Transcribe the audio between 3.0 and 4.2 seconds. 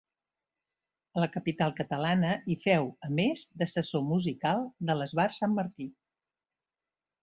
a més, d'assessor